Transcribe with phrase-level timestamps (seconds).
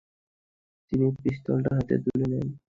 [0.87, 2.47] তিনি পিস্তলটা হাতে তুলে নেন।